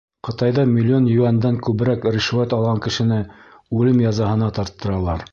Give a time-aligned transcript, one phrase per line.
[0.27, 3.19] Ҡытайҙа миллион юандән күберәк ришүәт алған кешене
[3.81, 5.27] үлем язаһына тарттыралар.